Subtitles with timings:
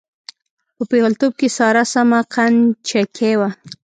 [0.75, 2.59] په پېغلتوب کې ساره سمه قند
[2.89, 3.49] چکۍ وه.